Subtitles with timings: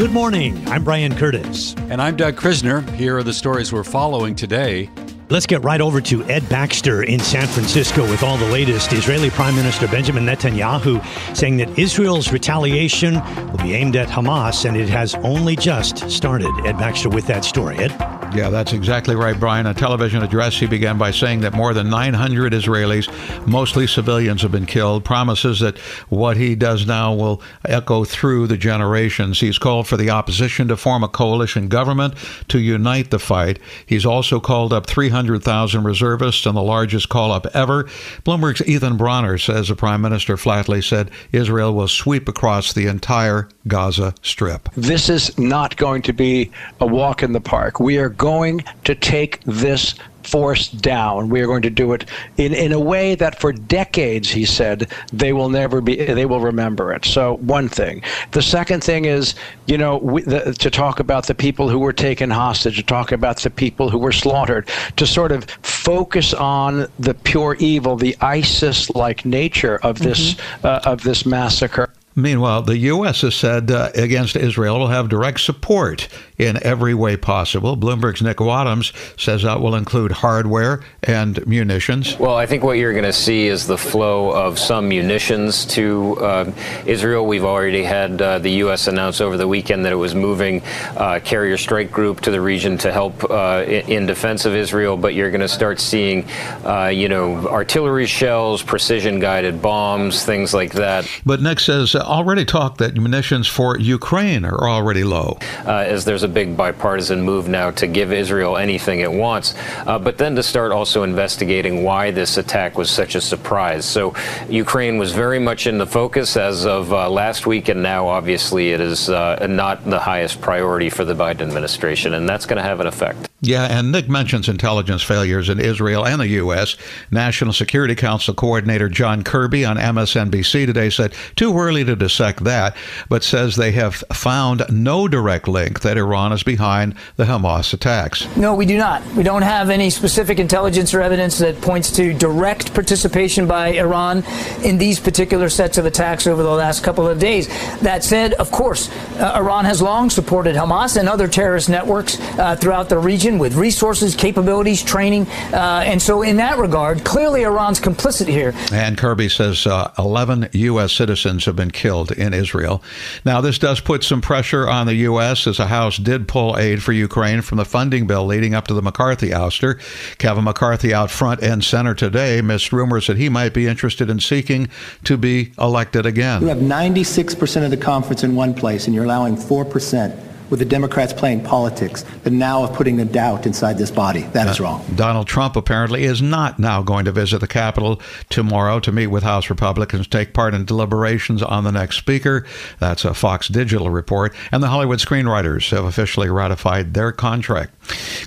[0.00, 0.66] Good morning.
[0.66, 1.74] I'm Brian Curtis.
[1.90, 2.88] And I'm Doug Krisner.
[2.94, 4.88] Here are the stories we're following today.
[5.28, 8.94] Let's get right over to Ed Baxter in San Francisco with all the latest.
[8.94, 11.04] Israeli Prime Minister Benjamin Netanyahu
[11.36, 13.16] saying that Israel's retaliation
[13.50, 16.50] will be aimed at Hamas and it has only just started.
[16.64, 17.76] Ed Baxter with that story.
[17.76, 18.19] Ed?
[18.32, 19.66] Yeah, that's exactly right, Brian.
[19.66, 23.08] A television address, he began by saying that more than 900 Israelis,
[23.46, 25.04] mostly civilians, have been killed.
[25.04, 25.76] Promises that
[26.08, 29.40] what he does now will echo through the generations.
[29.40, 32.14] He's called for the opposition to form a coalition government
[32.48, 33.58] to unite the fight.
[33.84, 37.84] He's also called up 300,000 reservists and the largest call up ever.
[38.24, 43.48] Bloomberg's Ethan Bronner says the prime minister flatly said Israel will sweep across the entire
[43.66, 44.68] Gaza Strip.
[44.76, 47.80] This is not going to be a walk in the park.
[47.80, 51.30] We are going to take this force down.
[51.30, 52.04] We are going to do it
[52.36, 56.40] in, in a way that for decades, he said, they will never be, they will
[56.40, 57.06] remember it.
[57.06, 58.02] So, one thing.
[58.32, 59.34] The second thing is,
[59.66, 63.10] you know, we, the, to talk about the people who were taken hostage, to talk
[63.10, 68.14] about the people who were slaughtered, to sort of focus on the pure evil, the
[68.20, 70.66] ISIS like nature of this, mm-hmm.
[70.66, 71.90] uh, of this massacre.
[72.16, 73.20] Meanwhile, the U.S.
[73.20, 76.08] has said uh, against Israel will have direct support
[76.40, 77.76] in every way possible.
[77.76, 82.18] Bloomberg's Nick Wadhams says that will include hardware and munitions.
[82.18, 86.16] Well, I think what you're going to see is the flow of some munitions to
[86.18, 86.52] uh,
[86.86, 87.26] Israel.
[87.26, 88.86] We've already had uh, the U.S.
[88.86, 90.62] announce over the weekend that it was moving
[90.96, 94.96] uh, carrier strike group to the region to help uh, in defense of Israel.
[94.96, 96.26] But you're going to start seeing,
[96.64, 101.06] uh, you know, artillery shells, precision guided bombs, things like that.
[101.26, 105.36] But Nick says already talk that munitions for Ukraine are already low.
[105.66, 109.54] as there's a big bipartisan move now to give Israel anything it wants,
[109.86, 113.84] uh, but then to start also investigating why this attack was such a surprise.
[113.84, 114.14] So
[114.48, 118.70] Ukraine was very much in the focus as of uh, last week, and now obviously
[118.70, 122.62] it is uh, not the highest priority for the Biden administration, and that's going to
[122.62, 123.28] have an effect.
[123.42, 126.76] Yeah, and Nick mentions intelligence failures in Israel and the U.S.
[127.10, 132.76] National Security Council Coordinator John Kirby on MSNBC today said too early to dissect that,
[133.08, 138.26] but says they have found no direct link that Iran is behind the Hamas attacks.
[138.36, 139.04] No, we do not.
[139.14, 144.24] We don't have any specific intelligence or evidence that points to direct participation by Iran
[144.64, 147.48] in these particular sets of attacks over the last couple of days.
[147.80, 152.56] That said, of course, uh, Iran has long supported Hamas and other terrorist networks uh,
[152.56, 155.26] throughout the region region with resources, capabilities, training.
[155.52, 158.54] Uh, and so, in that regard, clearly Iran's complicit here.
[158.72, 160.92] And Kirby says uh, 11 U.S.
[160.92, 162.82] citizens have been killed in Israel.
[163.24, 165.46] Now, this does put some pressure on the U.S.
[165.46, 168.74] as a House did pull aid for Ukraine from the funding bill leading up to
[168.74, 169.78] the McCarthy ouster.
[170.18, 174.20] Kevin McCarthy out front and center today missed rumors that he might be interested in
[174.20, 174.68] seeking
[175.04, 176.42] to be elected again.
[176.42, 180.64] You have 96% of the conference in one place, and you're allowing 4% with the
[180.64, 184.22] Democrats playing politics, but now of putting a doubt inside this body.
[184.32, 184.84] That uh, is wrong.
[184.96, 189.22] Donald Trump apparently is not now going to visit the Capitol tomorrow to meet with
[189.22, 192.44] House Republicans, take part in deliberations on the next speaker.
[192.78, 194.34] That's a Fox Digital report.
[194.52, 197.72] And the Hollywood screenwriters have officially ratified their contract.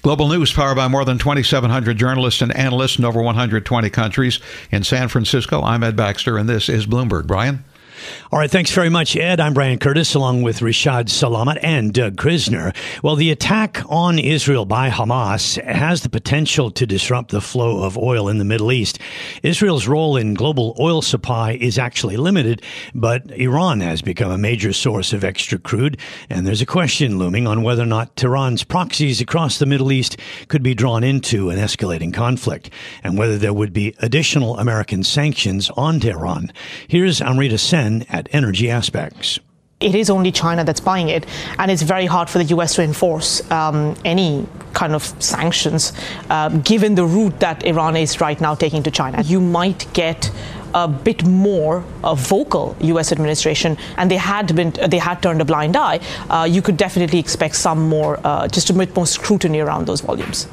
[0.02, 4.40] Global News, powered by more than 2,700 journalists and analysts in over 120 countries.
[4.72, 7.28] In San Francisco, I'm Ed Baxter, and this is Bloomberg.
[7.28, 7.64] Brian?
[8.32, 9.40] All right, thanks very much, Ed.
[9.40, 12.76] I'm Brian Curtis, along with Rashad Salamat and Doug Krisner.
[13.04, 17.98] Well, the attack on Israel by Hamas has the potential to disrupt the flow of
[17.98, 19.00] oil in the Middle East.
[19.44, 22.62] Israel's role in global oil supply is actually limited,
[22.96, 25.98] but Iran has become a major source of extra crude,
[26.30, 30.18] and there's a question looming on whether or not Tehran's proxies across the Middle East
[30.48, 32.70] could be drawn into an escalating conflict,
[33.04, 36.52] and whether there would be additional American sanctions on Tehran.
[36.88, 39.40] Here's Amrita Sen at Energy Aspects.
[39.84, 41.26] it is only China that's buying it,
[41.60, 45.94] and it's very hard for the US to enforce um, any kind of sanctions
[46.30, 49.22] uh, given the route that Iran is right now taking to China.
[49.22, 50.32] You might get
[50.74, 53.12] a bit more uh, vocal U.S.
[53.12, 56.00] administration, and they had been they had turned a blind eye.
[56.30, 60.02] Uh, you could definitely expect some more, uh, just a bit more scrutiny around those
[60.02, 60.48] volumes.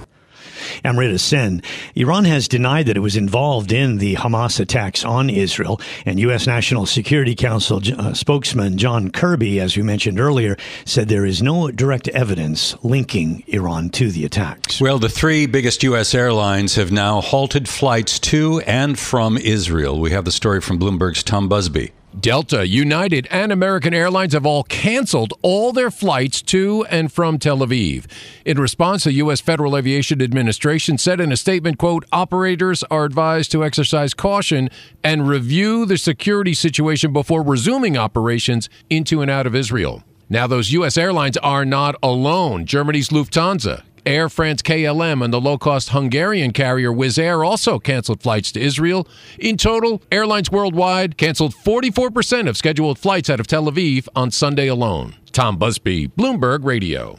[0.84, 1.62] Amrita Sen.
[1.94, 6.46] Iran has denied that it was involved in the Hamas attacks on Israel, and U.S.
[6.46, 11.70] National Security Council uh, spokesman John Kirby, as we mentioned earlier, said there is no
[11.70, 14.80] direct evidence linking Iran to the attacks.
[14.80, 16.14] Well, the three biggest U.S.
[16.14, 20.00] airlines have now halted flights to and from Israel.
[20.00, 21.92] We have the story from Bloomberg's Tom Busby.
[22.18, 27.58] Delta, United, and American Airlines have all canceled all their flights to and from Tel
[27.58, 28.06] Aviv.
[28.44, 29.40] In response, the U.S.
[29.40, 34.70] Federal Aviation Administration said in a statement, quote, operators are advised to exercise caution
[35.04, 40.02] and review the security situation before resuming operations into and out of Israel.
[40.28, 40.96] Now, those U.S.
[40.96, 42.64] airlines are not alone.
[42.64, 48.22] Germany's Lufthansa, Air France KLM and the low cost Hungarian carrier Wizz Air also canceled
[48.22, 49.06] flights to Israel.
[49.38, 54.68] In total, airlines worldwide canceled 44% of scheduled flights out of Tel Aviv on Sunday
[54.68, 55.16] alone.
[55.32, 57.18] Tom Busby, Bloomberg Radio.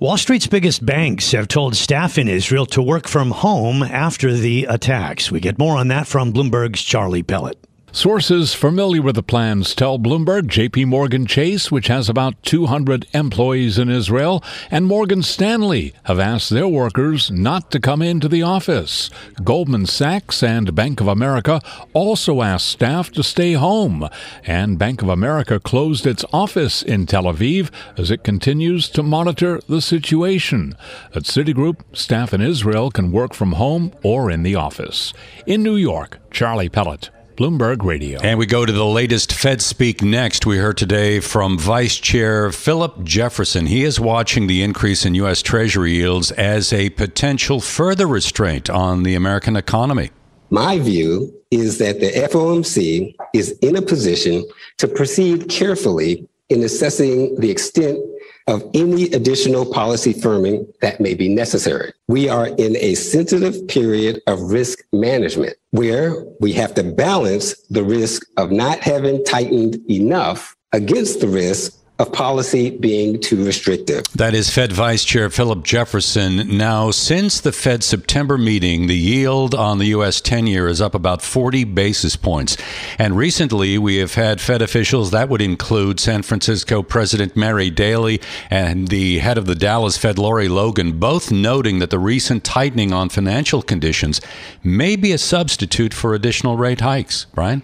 [0.00, 4.64] Wall Street's biggest banks have told staff in Israel to work from home after the
[4.64, 5.30] attacks.
[5.30, 7.58] We get more on that from Bloomberg's Charlie Pellet.
[7.94, 13.78] Sources familiar with the plans tell Bloomberg JP Morgan Chase, which has about 200 employees
[13.78, 19.10] in Israel, and Morgan Stanley have asked their workers not to come into the office.
[19.44, 21.60] Goldman Sachs and Bank of America
[21.92, 24.08] also asked staff to stay home,
[24.46, 29.60] and Bank of America closed its office in Tel Aviv as it continues to monitor
[29.68, 30.74] the situation.
[31.14, 35.12] At Citigroup, staff in Israel can work from home or in the office.
[35.46, 37.10] In New York, Charlie Pellet.
[37.36, 38.20] Bloomberg Radio.
[38.20, 40.46] And we go to the latest Fed speak next.
[40.46, 43.66] We heard today from Vice Chair Philip Jefferson.
[43.66, 45.42] He is watching the increase in U.S.
[45.42, 50.10] Treasury yields as a potential further restraint on the American economy.
[50.50, 54.44] My view is that the FOMC is in a position
[54.78, 57.98] to proceed carefully in assessing the extent
[58.46, 61.92] of any additional policy firming that may be necessary.
[62.08, 67.84] We are in a sensitive period of risk management where we have to balance the
[67.84, 74.04] risk of not having tightened enough against the risk of policy being too restrictive.
[74.14, 76.58] That is Fed Vice Chair Philip Jefferson.
[76.58, 80.20] Now, since the Fed September meeting, the yield on the U.S.
[80.20, 82.56] 10 year is up about 40 basis points.
[82.98, 88.20] And recently, we have had Fed officials, that would include San Francisco President Mary Daly
[88.50, 92.92] and the head of the Dallas Fed, Lori Logan, both noting that the recent tightening
[92.92, 94.20] on financial conditions
[94.64, 97.26] may be a substitute for additional rate hikes.
[97.32, 97.62] Brian?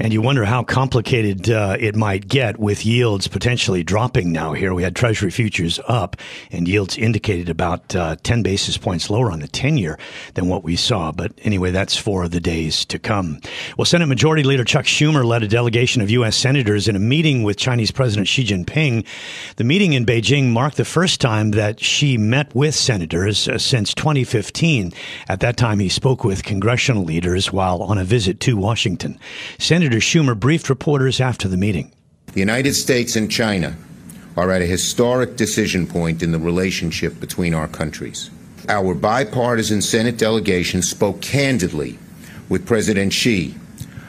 [0.00, 4.72] And you wonder how complicated uh, it might get with yields potentially dropping now here.
[4.72, 6.16] We had Treasury futures up
[6.52, 9.98] and yields indicated about uh, 10 basis points lower on the 10 year
[10.34, 11.10] than what we saw.
[11.10, 13.40] But anyway, that's for the days to come.
[13.76, 16.36] Well, Senate Majority Leader Chuck Schumer led a delegation of U.S.
[16.36, 19.04] senators in a meeting with Chinese President Xi Jinping.
[19.56, 23.94] The meeting in Beijing marked the first time that Xi met with senators uh, since
[23.94, 24.92] 2015.
[25.28, 29.18] At that time, he spoke with congressional leaders while on a visit to Washington.
[29.58, 31.90] Senator Senator Schumer briefed reporters after the meeting.
[32.34, 33.74] The United States and China
[34.36, 38.28] are at a historic decision point in the relationship between our countries.
[38.68, 41.98] Our bipartisan Senate delegation spoke candidly
[42.50, 43.54] with President Xi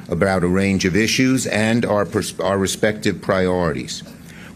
[0.09, 2.05] about a range of issues and our,
[2.43, 4.03] our respective priorities.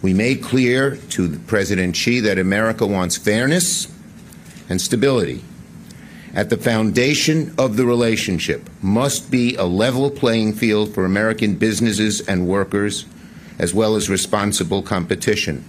[0.01, 3.87] We made clear to President Xi that America wants fairness
[4.67, 5.41] and stability
[6.33, 12.21] at the foundation of the relationship must be a level playing field for American businesses
[12.21, 13.05] and workers,
[13.59, 15.63] as well as responsible competition.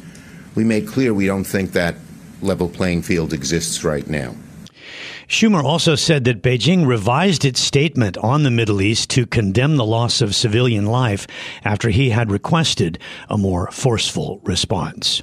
[0.54, 1.96] We made clear we don't think that
[2.40, 4.34] level playing field exists right now.
[5.28, 9.84] Schumer also said that Beijing revised its statement on the Middle East to condemn the
[9.84, 11.26] loss of civilian life
[11.64, 12.98] after he had requested
[13.30, 15.22] a more forceful response.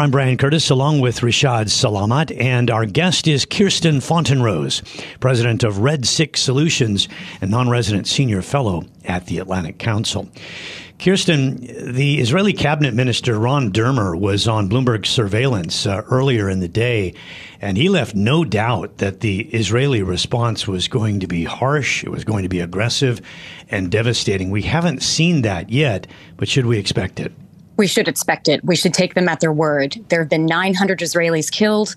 [0.00, 4.80] I'm Brian Curtis, along with Rashad Salamat, and our guest is Kirsten Fontenrose,
[5.20, 7.06] president of Red Six Solutions
[7.42, 10.26] and non resident senior fellow at the Atlantic Council.
[10.98, 16.68] Kirsten, the Israeli cabinet minister Ron Dermer was on Bloomberg surveillance uh, earlier in the
[16.68, 17.12] day,
[17.60, 22.10] and he left no doubt that the Israeli response was going to be harsh, it
[22.10, 23.20] was going to be aggressive
[23.68, 24.50] and devastating.
[24.50, 26.06] We haven't seen that yet,
[26.38, 27.32] but should we expect it?
[27.76, 28.64] We should expect it.
[28.64, 29.96] We should take them at their word.
[30.08, 31.96] There have been 900 Israelis killed.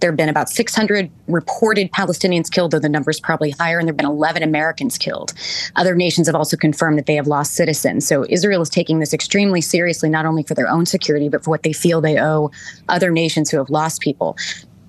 [0.00, 3.86] There have been about 600 reported Palestinians killed, though the number is probably higher, and
[3.86, 5.34] there have been 11 Americans killed.
[5.76, 8.06] Other nations have also confirmed that they have lost citizens.
[8.06, 11.50] So Israel is taking this extremely seriously, not only for their own security, but for
[11.50, 12.50] what they feel they owe
[12.88, 14.38] other nations who have lost people.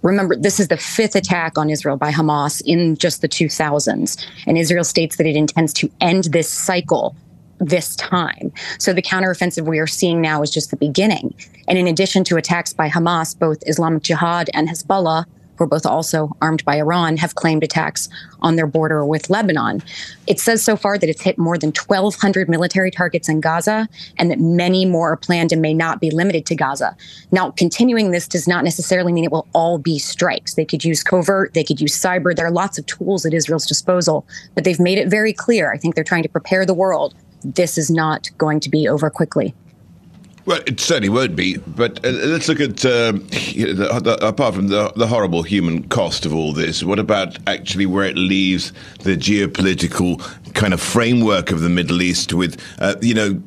[0.01, 4.25] Remember, this is the fifth attack on Israel by Hamas in just the 2000s.
[4.47, 7.15] And Israel states that it intends to end this cycle
[7.61, 8.51] this time.
[8.79, 11.33] So the counteroffensive we are seeing now is just the beginning.
[11.67, 15.25] And in addition to attacks by Hamas, both Islamic Jihad and Hezbollah,
[15.55, 18.09] who are both also armed by Iran, have claimed attacks
[18.41, 19.83] on their border with Lebanon.
[20.25, 23.87] It says so far that it's hit more than 1,200 military targets in Gaza
[24.17, 26.97] and that many more are planned and may not be limited to Gaza.
[27.31, 30.55] Now, continuing this does not necessarily mean it will all be strikes.
[30.55, 32.35] They could use covert, they could use cyber.
[32.35, 34.25] There are lots of tools at Israel's disposal,
[34.55, 35.71] but they've made it very clear.
[35.71, 39.09] I think they're trying to prepare the world this is not going to be over
[39.09, 39.53] quickly.
[40.45, 41.57] Well, it certainly won't be.
[41.57, 46.25] But uh, let's look at uh, the, the, apart from the, the, horrible human cost
[46.25, 46.83] of all this.
[46.83, 50.19] What about actually where it leaves the geopolitical
[50.53, 52.33] kind of framework of the Middle East?
[52.33, 53.41] With uh, you know.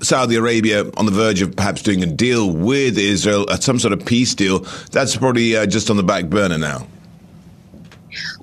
[0.00, 3.92] Saudi Arabia on the verge of perhaps doing a deal with Israel, uh, some sort
[3.92, 4.60] of peace deal.
[4.90, 6.86] That's probably uh, just on the back burner now.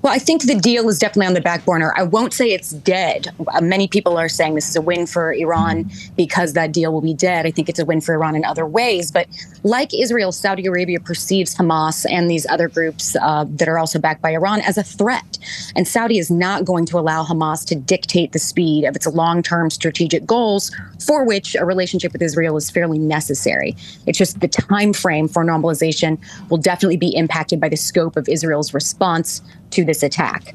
[0.02, 1.92] Well, I think the deal is definitely on the back burner.
[1.94, 3.28] I won't say it's dead.
[3.60, 7.12] Many people are saying this is a win for Iran because that deal will be
[7.12, 7.44] dead.
[7.44, 9.10] I think it's a win for Iran in other ways.
[9.10, 9.28] But
[9.62, 14.22] like Israel, Saudi Arabia perceives Hamas and these other groups uh, that are also backed
[14.22, 15.38] by Iran as a threat.
[15.76, 19.42] And Saudi is not going to allow Hamas to dictate the speed of its long
[19.42, 23.76] term strategic goals, for which a relationship with Israel is fairly necessary.
[24.06, 28.30] It's just the time frame for normalization will definitely be impacted by the scope of
[28.30, 30.54] Israel's response to this attack.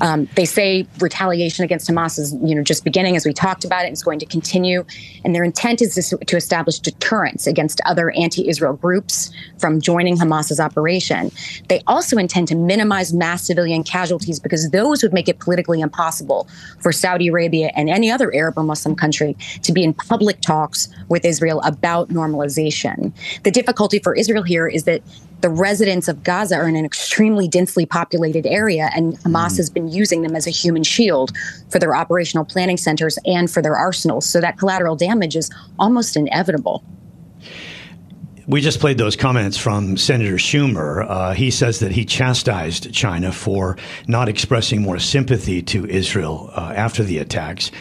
[0.00, 3.84] Um, they say retaliation against Hamas is, you know, just beginning, as we talked about
[3.84, 4.84] it, and it's going to continue.
[5.24, 10.60] And their intent is to, to establish deterrence against other anti-Israel groups from joining Hamas's
[10.60, 11.30] operation.
[11.68, 16.48] They also intend to minimize mass civilian casualties because those would make it politically impossible
[16.80, 20.88] for Saudi Arabia and any other Arab or Muslim country to be in public talks
[21.08, 23.12] with Israel about normalization.
[23.44, 25.00] The difficulty for Israel here is that
[25.40, 29.56] the residents of Gaza are in an extremely densely populated area, and Hamas mm.
[29.58, 31.32] has been using them as a human shield
[31.70, 34.26] for their operational planning centers and for their arsenals.
[34.26, 36.82] So that collateral damage is almost inevitable.
[38.48, 41.04] We just played those comments from Senator Schumer.
[41.08, 43.76] Uh, he says that he chastised China for
[44.06, 47.72] not expressing more sympathy to Israel uh, after the attacks.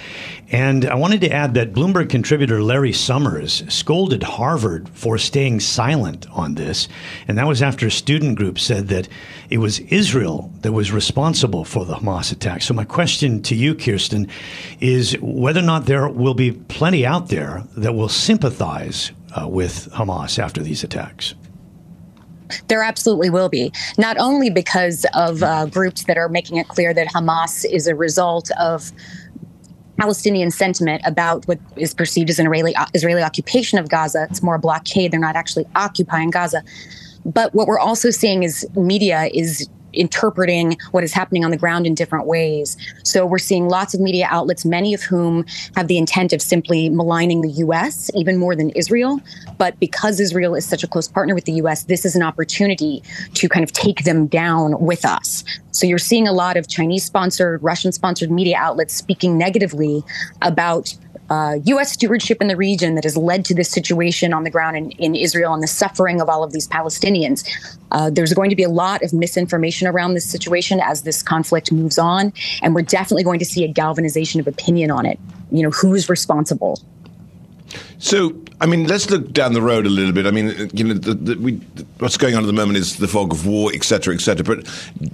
[0.51, 6.25] And I wanted to add that Bloomberg contributor Larry Summers scolded Harvard for staying silent
[6.31, 6.87] on this.
[7.27, 9.07] And that was after a student group said that
[9.51, 12.63] it was Israel that was responsible for the Hamas attack.
[12.63, 14.29] So, my question to you, Kirsten,
[14.79, 19.89] is whether or not there will be plenty out there that will sympathize uh, with
[19.91, 21.35] Hamas after these attacks?
[22.67, 23.71] There absolutely will be.
[23.97, 27.95] Not only because of uh, groups that are making it clear that Hamas is a
[27.95, 28.91] result of
[29.97, 34.27] Palestinian sentiment about what is perceived as an Israeli, Israeli occupation of Gaza.
[34.29, 35.11] It's more a blockade.
[35.11, 36.63] They're not actually occupying Gaza.
[37.25, 41.87] But what we're also seeing is media is interpreting what is happening on the ground
[41.87, 42.77] in different ways.
[43.03, 46.89] So we're seeing lots of media outlets, many of whom have the intent of simply
[46.89, 48.09] maligning the U.S.
[48.13, 49.19] even more than Israel.
[49.57, 53.03] But because Israel is such a close partner with the U.S., this is an opportunity
[53.33, 55.43] to kind of take them down with us.
[55.71, 60.03] So you're seeing a lot of Chinese sponsored, Russian sponsored media outlets speaking negatively
[60.41, 60.95] about
[61.29, 61.91] uh, U.S.
[61.91, 65.15] stewardship in the region that has led to this situation on the ground in, in
[65.15, 67.47] Israel and the suffering of all of these Palestinians.
[67.91, 71.71] Uh, there's going to be a lot of misinformation around this situation as this conflict
[71.71, 75.19] moves on, and we're definitely going to see a galvanization of opinion on it.
[75.51, 76.81] You know, who's responsible?
[77.99, 80.25] So, I mean, let's look down the road a little bit.
[80.25, 81.53] I mean, you know, the, the, we,
[81.99, 84.43] what's going on at the moment is the fog of war, etc., etc.
[84.43, 84.67] But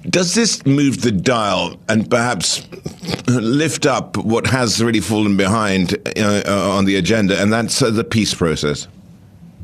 [0.09, 2.67] does this move the dial and perhaps
[3.27, 7.89] lift up what has really fallen behind uh, uh, on the agenda, and that's uh,
[7.89, 8.87] the peace process?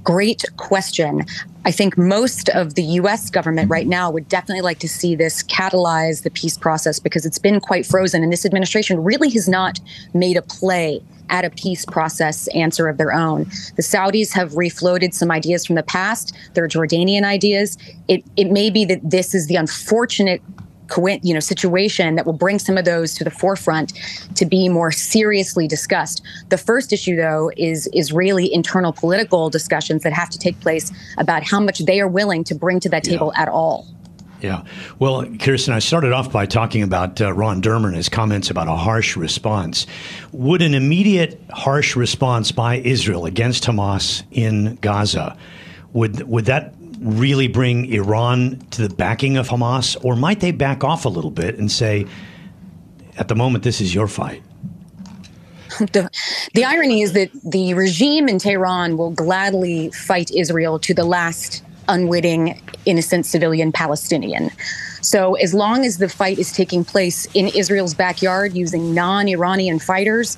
[0.08, 1.26] Great question.
[1.66, 5.44] I think most of the US government right now would definitely like to see this
[5.44, 8.24] catalyze the peace process because it's been quite frozen.
[8.24, 9.82] And this administration really has not
[10.14, 13.50] made a play at a peace process answer of their own.
[13.76, 17.78] The Saudis have refloated some ideas from the past, their Jordanian ideas.
[18.08, 20.42] It, it may be that this is the unfortunate
[21.24, 23.94] you know situation that will bring some of those to the forefront
[24.36, 26.22] to be more seriously discussed.
[26.50, 30.91] The first issue though is is really internal political discussions that have to take place
[31.17, 33.44] about how much they are willing to bring to that table yeah.
[33.44, 33.88] at all.
[34.41, 34.65] Yeah.
[35.00, 38.67] Well, Kirsten, I started off by talking about uh, Ron Dermer and his comments about
[38.67, 39.88] a harsh response.
[40.32, 45.36] Would an immediate harsh response by Israel against Hamas in Gaza
[45.94, 50.84] would would that really bring Iran to the backing of Hamas, or might they back
[50.84, 52.06] off a little bit and say,
[53.18, 54.44] "At the moment, this is your fight"?
[55.92, 56.10] The,
[56.56, 61.63] the irony is that the regime in Tehran will gladly fight Israel to the last
[61.88, 64.50] unwitting, innocent civilian Palestinian.
[65.01, 69.80] So, as long as the fight is taking place in Israel's backyard using non Iranian
[69.80, 70.38] fighters,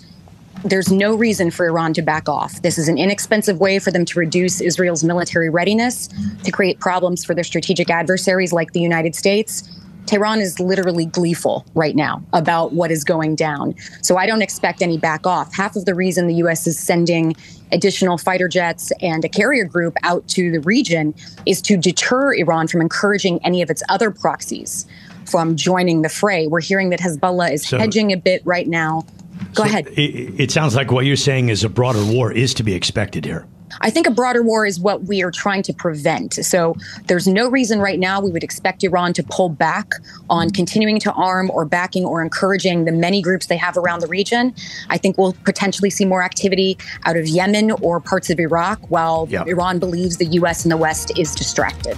[0.64, 2.62] there's no reason for Iran to back off.
[2.62, 6.10] This is an inexpensive way for them to reduce Israel's military readiness,
[6.44, 11.64] to create problems for their strategic adversaries like the United States, Tehran is literally gleeful
[11.76, 13.76] right now about what is going down.
[14.02, 15.54] So I don't expect any back off.
[15.54, 16.66] Half of the reason the U.S.
[16.66, 17.36] is sending
[17.72, 21.14] additional fighter jets and a carrier group out to the region
[21.46, 24.88] is to deter Iran from encouraging any of its other proxies
[25.26, 26.48] from joining the fray.
[26.48, 29.06] We're hearing that Hezbollah is so, hedging a bit right now.
[29.54, 29.88] Go so ahead.
[29.88, 33.26] It, it sounds like what you're saying is a broader war is to be expected
[33.26, 33.48] here.
[33.82, 36.34] I think a broader war is what we are trying to prevent.
[36.34, 36.76] So
[37.08, 39.94] there's no reason right now we would expect Iran to pull back
[40.30, 44.08] on continuing to arm or backing or encouraging the many groups they have around the
[44.08, 44.54] region.
[44.90, 49.28] I think we'll potentially see more activity out of Yemen or parts of Iraq while
[49.30, 49.48] yep.
[49.48, 50.66] Iran believes the U.S.
[50.66, 51.98] and the West is distracted.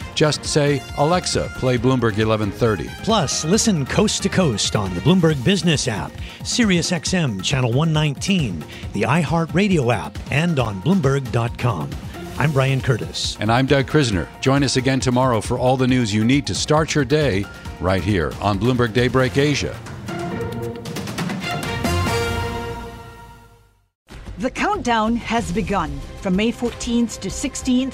[0.15, 2.89] just say, Alexa, play Bloomberg 1130.
[3.03, 9.93] Plus, listen coast to coast on the Bloomberg Business app, SiriusXM Channel 119, the iHeartRadio
[9.93, 11.89] app, and on Bloomberg.com.
[12.37, 13.37] I'm Brian Curtis.
[13.39, 14.27] And I'm Doug Krisner.
[14.41, 17.45] Join us again tomorrow for all the news you need to start your day
[17.79, 19.77] right here on Bloomberg Daybreak Asia.
[24.39, 25.99] The countdown has begun.
[26.21, 27.93] From May 14th to 16th,